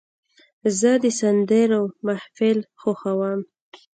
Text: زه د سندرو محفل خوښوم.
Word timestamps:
زه 0.79 0.91
د 1.03 1.05
سندرو 1.19 1.81
محفل 2.05 2.57
خوښوم. 2.79 3.39